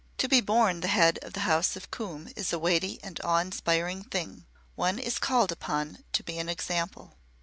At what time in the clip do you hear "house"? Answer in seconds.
1.41-1.77